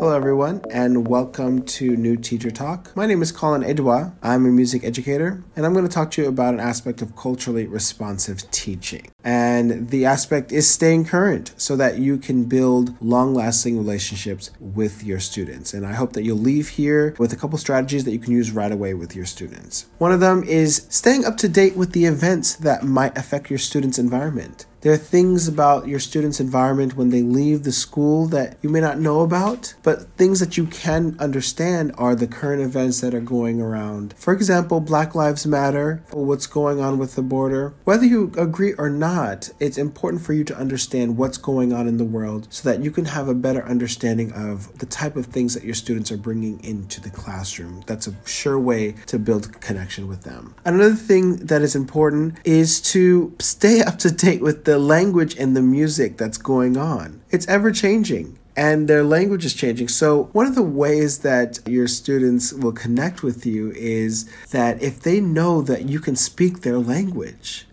Hello, 0.00 0.16
everyone, 0.16 0.62
and 0.70 1.06
welcome 1.06 1.62
to 1.62 1.94
New 1.94 2.16
Teacher 2.16 2.50
Talk. 2.50 2.96
My 2.96 3.04
name 3.04 3.20
is 3.20 3.30
Colin 3.32 3.62
Edouard. 3.62 4.12
I'm 4.22 4.46
a 4.46 4.48
music 4.48 4.82
educator, 4.82 5.44
and 5.54 5.66
I'm 5.66 5.74
going 5.74 5.86
to 5.86 5.92
talk 5.92 6.10
to 6.12 6.22
you 6.22 6.28
about 6.28 6.54
an 6.54 6.60
aspect 6.60 7.02
of 7.02 7.14
culturally 7.16 7.66
responsive 7.66 8.50
teaching. 8.50 9.10
And 9.22 9.90
the 9.90 10.06
aspect 10.06 10.52
is 10.52 10.70
staying 10.70 11.04
current 11.06 11.52
so 11.56 11.76
that 11.76 11.98
you 11.98 12.16
can 12.16 12.44
build 12.44 13.00
long 13.02 13.34
lasting 13.34 13.76
relationships 13.76 14.50
with 14.60 15.04
your 15.04 15.20
students. 15.20 15.74
And 15.74 15.86
I 15.86 15.92
hope 15.92 16.14
that 16.14 16.22
you'll 16.22 16.38
leave 16.38 16.70
here 16.70 17.14
with 17.18 17.32
a 17.32 17.36
couple 17.36 17.58
strategies 17.58 18.04
that 18.04 18.12
you 18.12 18.18
can 18.18 18.32
use 18.32 18.50
right 18.50 18.72
away 18.72 18.94
with 18.94 19.14
your 19.14 19.26
students. 19.26 19.86
One 19.98 20.12
of 20.12 20.20
them 20.20 20.42
is 20.44 20.86
staying 20.88 21.24
up 21.24 21.36
to 21.38 21.48
date 21.48 21.76
with 21.76 21.92
the 21.92 22.06
events 22.06 22.54
that 22.56 22.84
might 22.84 23.16
affect 23.16 23.50
your 23.50 23.58
students' 23.58 23.98
environment. 23.98 24.66
There 24.82 24.94
are 24.94 24.96
things 24.96 25.46
about 25.46 25.88
your 25.88 25.98
students' 25.98 26.40
environment 26.40 26.96
when 26.96 27.10
they 27.10 27.20
leave 27.20 27.64
the 27.64 27.72
school 27.72 28.26
that 28.28 28.56
you 28.62 28.70
may 28.70 28.80
not 28.80 28.98
know 28.98 29.20
about, 29.20 29.74
but 29.82 30.10
things 30.16 30.40
that 30.40 30.56
you 30.56 30.64
can 30.64 31.16
understand 31.18 31.92
are 31.98 32.14
the 32.14 32.26
current 32.26 32.62
events 32.62 33.02
that 33.02 33.14
are 33.14 33.20
going 33.20 33.60
around. 33.60 34.14
For 34.16 34.32
example, 34.32 34.80
Black 34.80 35.14
Lives 35.14 35.46
Matter, 35.46 36.02
what's 36.24 36.46
going 36.46 36.80
on 36.80 36.98
with 36.98 37.14
the 37.14 37.22
border. 37.22 37.74
Whether 37.84 38.06
you 38.06 38.32
agree 38.36 38.74
or 38.74 38.90
not, 38.90 39.50
it's 39.60 39.78
important 39.78 40.22
for 40.22 40.32
you 40.32 40.44
to 40.44 40.56
understand 40.56 41.16
what's 41.16 41.38
going 41.38 41.72
on 41.72 41.86
in 41.86 41.96
the 41.96 42.04
world 42.04 42.46
so 42.50 42.68
that 42.68 42.82
you 42.82 42.90
can 42.90 43.06
have 43.06 43.28
a 43.28 43.34
better 43.34 43.64
understanding 43.64 44.32
of 44.32 44.78
the 44.78 44.86
type 44.86 45.16
of 45.16 45.26
things 45.26 45.54
that 45.54 45.64
your 45.64 45.74
students 45.74 46.10
are 46.10 46.16
bringing 46.16 46.62
into 46.64 47.00
the 47.00 47.10
classroom. 47.10 47.82
That's 47.86 48.06
a 48.06 48.14
sure 48.26 48.58
way 48.58 48.92
to 49.06 49.18
build 49.18 49.60
connection 49.60 50.08
with 50.08 50.22
them. 50.22 50.54
Another 50.64 50.94
thing 50.94 51.36
that 51.36 51.62
is 51.62 51.76
important 51.76 52.38
is 52.44 52.80
to 52.92 53.34
stay 53.38 53.82
up 53.82 53.98
to 53.98 54.10
date 54.10 54.42
with 54.42 54.64
the 54.64 54.78
language 54.78 55.36
and 55.36 55.56
the 55.56 55.62
music 55.62 56.16
that's 56.16 56.38
going 56.38 56.76
on. 56.76 57.20
It's 57.30 57.46
ever 57.46 57.70
changing 57.70 58.39
and 58.56 58.88
their 58.88 59.04
language 59.04 59.44
is 59.44 59.54
changing. 59.54 59.88
So, 59.88 60.24
one 60.32 60.46
of 60.46 60.54
the 60.54 60.62
ways 60.62 61.18
that 61.18 61.60
your 61.68 61.86
students 61.86 62.52
will 62.52 62.72
connect 62.72 63.22
with 63.22 63.46
you 63.46 63.70
is 63.72 64.28
that 64.50 64.82
if 64.82 65.00
they 65.00 65.20
know 65.20 65.62
that 65.62 65.88
you 65.88 66.00
can 66.00 66.16
speak 66.16 66.60
their 66.60 66.78
language, 66.78 67.66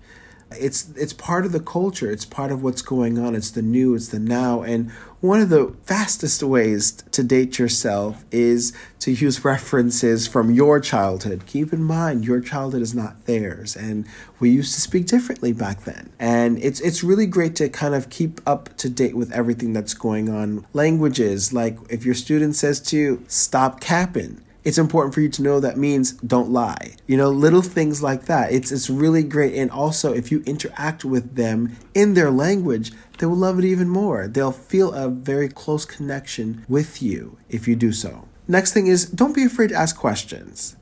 it's 0.52 0.90
it's 0.96 1.14
part 1.14 1.46
of 1.46 1.52
the 1.52 1.60
culture. 1.60 2.10
It's 2.10 2.26
part 2.26 2.52
of 2.52 2.64
what's 2.64 2.82
going 2.82 3.18
on. 3.18 3.36
It's 3.36 3.52
the 3.52 3.62
new. 3.62 3.96
It's 3.96 4.10
the 4.10 4.20
now. 4.20 4.62
And 4.62 4.92
one 5.20 5.42
of 5.42 5.50
the 5.50 5.74
fastest 5.84 6.44
ways 6.44 6.92
to 7.12 7.24
date 7.24 7.58
yourself 7.58 8.24
is 8.32 8.72
to 9.00 9.12
use 9.12 9.44
references 9.44 10.28
from 10.28 10.52
your 10.52 10.80
childhood. 10.80 11.44
Keep 11.48 11.74
in 11.74 11.84
mind 11.84 12.26
your 12.26 12.40
childhood 12.40 12.84
is 12.84 12.94
not 12.94 13.26
theirs, 13.26 13.76
and 13.76 14.06
we 14.40 14.50
used 14.50 14.76
to 14.76 14.82
speak 14.82 15.08
differently 15.08 15.54
back 15.54 15.86
then. 15.86 16.12
And 16.20 16.60
it's 16.64 16.80
it's 16.82 17.04
really 17.04 17.26
great 17.26 17.56
to 17.56 17.70
kind 17.70 17.96
of 17.96 18.10
keep 18.10 18.42
up 18.46 18.78
to 18.78 18.90
date 18.90 19.16
with 19.16 19.32
everything 19.32 19.74
that's 19.74 19.96
going 19.96 20.30
on. 20.30 20.66
Languages 20.74 21.52
like 21.52 21.78
if 21.90 22.06
your 22.06 22.16
student 22.16 22.56
says 22.56 22.80
to 22.82 22.98
you, 22.98 23.24
"Stop 23.28 23.80
capping." 23.80 24.42
It's 24.68 24.78
important 24.78 25.14
for 25.14 25.22
you 25.22 25.30
to 25.30 25.42
know 25.42 25.62
that 25.62 25.78
means 25.78 26.12
don't 26.12 26.50
lie. 26.50 26.98
You 27.08 27.16
know, 27.16 27.30
little 27.30 27.62
things 27.62 28.04
like 28.04 28.26
that. 28.26 28.52
It's 28.52 28.70
it's 28.70 28.90
really 28.90 29.24
great. 29.24 29.56
And 29.56 29.72
also 29.72 30.14
if 30.14 30.30
you 30.30 30.44
interact 30.46 31.06
with 31.06 31.38
them 31.38 31.78
in 31.94 32.16
their 32.16 32.30
language, 32.30 32.92
they 33.18 33.28
will 33.28 33.38
love 33.38 33.60
it 33.60 33.64
even 33.64 33.88
more. 33.88 34.28
They'll 34.28 34.52
feel 34.52 34.92
a 34.92 35.08
very 35.08 35.48
close 35.48 35.86
connection 35.86 36.66
with 36.68 37.02
you 37.02 37.38
if 37.48 37.66
you 37.66 37.78
do 37.78 37.94
so. 37.94 38.28
Next 38.46 38.74
thing 38.74 38.88
is 38.88 39.06
don't 39.06 39.34
be 39.34 39.46
afraid 39.46 39.70
to 39.70 39.76
ask 39.76 39.96
questions. 39.96 40.76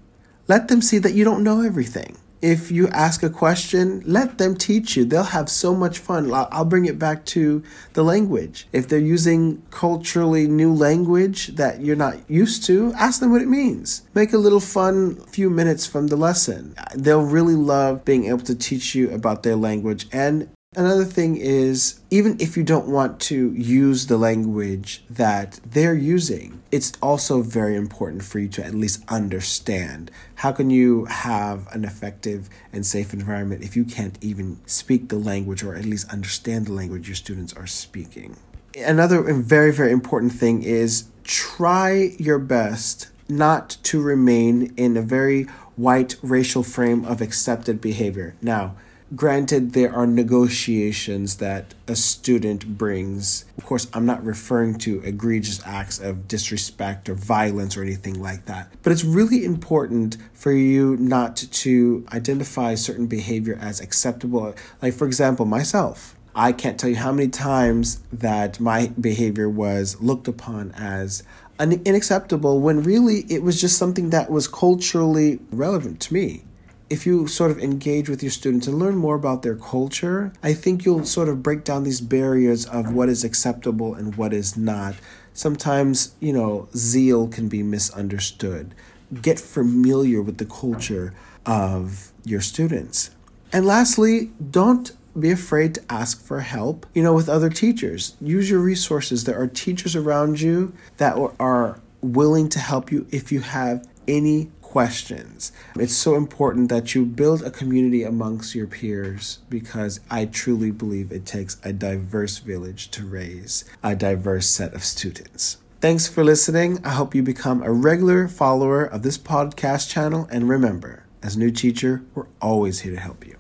Let 0.48 0.68
them 0.68 0.82
see 0.82 0.98
that 0.98 1.14
you 1.14 1.24
don't 1.24 1.44
know 1.44 1.62
everything 1.62 2.18
if 2.46 2.70
you 2.70 2.88
ask 2.90 3.24
a 3.24 3.30
question, 3.30 4.04
let 4.06 4.38
them 4.38 4.56
teach 4.56 4.96
you. 4.96 5.04
They'll 5.04 5.24
have 5.24 5.50
so 5.50 5.74
much 5.74 5.98
fun. 5.98 6.32
I'll 6.32 6.64
bring 6.64 6.86
it 6.86 7.00
back 7.00 7.26
to 7.38 7.64
the 7.94 8.04
language. 8.04 8.68
If 8.72 8.88
they're 8.88 9.00
using 9.00 9.64
culturally 9.72 10.48
new 10.48 10.72
language 10.72 11.56
that 11.56 11.82
you're 11.82 11.96
not 11.96 12.30
used 12.30 12.64
to, 12.66 12.94
ask 12.94 13.20
them 13.20 13.32
what 13.32 13.42
it 13.42 13.48
means. 13.48 14.04
Make 14.14 14.32
a 14.32 14.38
little 14.38 14.60
fun 14.60 15.16
few 15.16 15.50
minutes 15.50 15.88
from 15.88 16.06
the 16.08 16.18
lesson. 16.18 16.76
They'll 16.94 17.26
really 17.26 17.56
love 17.56 18.06
being 18.06 18.26
able 18.26 18.46
to 18.46 18.54
teach 18.54 18.94
you 18.94 19.10
about 19.10 19.42
their 19.42 19.56
language 19.56 20.06
and 20.12 20.48
Another 20.78 21.06
thing 21.06 21.38
is, 21.38 22.02
even 22.12 22.36
if 22.40 22.58
you 22.58 22.64
don't 22.64 22.90
want 22.90 23.22
to 23.22 23.54
use 23.54 24.08
the 24.08 24.18
language 24.18 25.06
that 25.10 25.60
they're 25.66 25.96
using, 25.96 26.62
it's 26.72 26.94
also 27.02 27.42
very 27.42 27.76
important 27.76 28.24
for 28.24 28.40
you 28.40 28.48
to 28.50 28.66
at 28.66 28.74
least 28.74 29.04
understand. 29.08 30.12
How 30.36 30.52
can 30.52 30.70
you 30.70 31.06
have 31.06 31.68
an 31.72 31.86
effective 31.86 32.50
and 32.74 32.86
safe 32.86 33.14
environment 33.14 33.64
if 33.64 33.76
you 33.76 33.86
can't 33.86 34.18
even 34.22 34.60
speak 34.66 35.10
the 35.10 35.18
language 35.18 35.64
or 35.64 35.76
at 35.76 35.86
least 35.86 36.10
understand 36.10 36.68
the 36.68 36.74
language 36.74 37.08
your 37.08 37.16
students 37.16 37.54
are 37.54 37.68
speaking? 37.68 38.38
Another 38.78 39.22
very, 39.34 39.72
very 39.72 39.92
important 39.92 40.34
thing 40.34 40.64
is 40.64 41.06
try 41.24 42.14
your 42.18 42.40
best 42.40 43.10
not 43.30 43.78
to 43.84 44.02
remain 44.02 44.74
in 44.76 44.98
a 44.98 45.02
very 45.02 45.44
white 45.76 46.16
racial 46.22 46.64
frame 46.64 47.06
of 47.06 47.22
accepted 47.22 47.82
behavior. 47.82 48.36
Now, 48.42 48.76
Granted, 49.16 49.74
there 49.74 49.94
are 49.94 50.08
negotiations 50.08 51.38
that 51.38 51.74
a 51.88 51.96
student 51.96 52.78
brings. 52.78 53.46
Of 53.58 53.64
course, 53.64 53.88
I'm 53.94 54.06
not 54.06 54.26
referring 54.26 54.78
to 54.80 55.00
egregious 55.04 55.62
acts 55.66 56.00
of 56.00 56.28
disrespect 56.28 57.08
or 57.08 57.14
violence 57.14 57.78
or 57.78 57.84
anything 57.84 58.22
like 58.22 58.46
that. 58.46 58.74
But 58.84 58.92
it's 58.92 59.06
really 59.06 59.46
important 59.46 60.18
for 60.34 60.52
you 60.52 60.98
not 60.98 61.38
to 61.38 62.06
identify 62.12 62.76
certain 62.76 63.06
behavior 63.08 63.58
as 63.62 63.80
acceptable. 63.80 64.56
Like, 64.82 64.96
for 64.96 65.06
example, 65.06 65.46
myself. 65.46 66.16
I 66.36 66.52
can't 66.52 66.78
tell 66.78 66.90
you 66.90 66.98
how 66.98 67.14
many 67.14 67.30
times 67.30 68.02
that 68.12 68.60
my 68.60 68.92
behavior 69.00 69.48
was 69.48 70.02
looked 70.02 70.28
upon 70.28 70.74
as 70.74 71.24
unacceptable 71.58 72.60
when 72.60 72.84
really 72.84 73.20
it 73.30 73.44
was 73.44 73.62
just 73.62 73.78
something 73.78 74.10
that 74.10 74.30
was 74.30 74.50
culturally 74.50 75.40
relevant 75.52 76.02
to 76.02 76.14
me 76.14 76.44
if 76.90 77.06
you 77.06 77.28
sort 77.28 77.52
of 77.52 77.60
engage 77.60 78.10
with 78.10 78.22
your 78.22 78.32
students 78.32 78.68
and 78.68 78.78
learn 78.78 78.96
more 78.96 79.16
about 79.16 79.42
their 79.42 79.56
culture, 79.56 80.32
I 80.44 80.54
think 80.54 80.86
you'll 80.86 81.06
sort 81.06 81.30
of 81.30 81.42
break 81.42 81.64
down 81.64 81.84
these 81.84 82.02
barriers 82.02 82.66
of 82.66 82.94
what 82.94 83.10
is 83.10 83.24
acceptable 83.24 83.96
and 83.96 84.16
what 84.16 84.34
is 84.34 84.56
not. 84.56 84.96
Sometimes, 85.34 86.16
you 86.20 86.32
know, 86.32 86.68
zeal 86.76 87.28
can 87.28 87.48
be 87.48 87.64
misunderstood. 87.64 88.76
Get 89.22 89.40
familiar 89.40 90.22
with 90.22 90.38
the 90.38 90.46
culture 90.46 91.14
of 91.46 92.12
your 92.24 92.42
students. 92.42 93.10
And 93.52 93.66
lastly, 93.66 94.32
don't 94.52 94.92
be 95.20 95.32
afraid 95.32 95.76
to 95.76 95.84
ask 95.90 96.24
for 96.24 96.42
help, 96.42 96.86
you 96.94 97.02
know, 97.02 97.14
with 97.14 97.30
other 97.30 97.50
teachers. 97.50 98.16
Use 98.20 98.50
your 98.50 98.60
resources. 98.60 99.24
There 99.24 99.40
are 99.40 99.48
teachers 99.48 99.96
around 99.96 100.42
you 100.42 100.74
that 100.98 101.18
are 101.40 101.80
willing 102.02 102.50
to 102.50 102.60
help 102.60 102.92
you 102.92 103.08
if 103.12 103.32
you 103.32 103.40
have 103.40 103.88
any 104.08 104.52
questions. 104.76 105.54
It's 105.78 105.96
so 105.96 106.16
important 106.16 106.68
that 106.68 106.94
you 106.94 107.06
build 107.06 107.42
a 107.42 107.50
community 107.50 108.04
amongst 108.04 108.54
your 108.54 108.68
peers 108.68 109.40
because 109.50 110.02
I 110.12 110.26
truly 110.26 110.70
believe 110.70 111.14
it 111.14 111.26
takes 111.26 111.56
a 111.64 111.72
diverse 111.72 112.40
village 112.40 112.92
to 112.92 113.06
raise 113.06 113.64
a 113.82 113.96
diverse 113.96 114.50
set 114.50 114.74
of 114.74 114.84
students. 114.84 115.60
Thanks 115.80 116.10
for 116.10 116.26
listening. 116.26 116.84
I 116.84 116.90
hope 116.90 117.16
you 117.16 117.24
become 117.24 117.64
a 117.64 117.72
regular 117.72 118.28
follower 118.28 118.84
of 118.84 119.02
this 119.02 119.18
podcast 119.18 119.90
channel. 119.90 120.28
And 120.30 120.50
remember, 120.50 121.06
as 121.24 121.38
new 121.38 121.52
teacher, 121.52 122.04
we're 122.14 122.28
always 122.42 122.82
here 122.82 122.96
to 122.96 123.00
help 123.00 123.26
you. 123.26 123.35